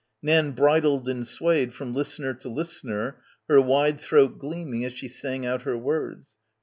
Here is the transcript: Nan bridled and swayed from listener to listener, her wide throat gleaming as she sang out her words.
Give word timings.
Nan 0.23 0.53
bridled 0.53 1.07
and 1.07 1.27
swayed 1.27 1.75
from 1.75 1.93
listener 1.93 2.33
to 2.33 2.49
listener, 2.49 3.21
her 3.47 3.61
wide 3.61 3.99
throat 3.99 4.39
gleaming 4.39 4.83
as 4.83 4.93
she 4.93 5.07
sang 5.07 5.45
out 5.45 5.61
her 5.61 5.77
words. 5.77 6.29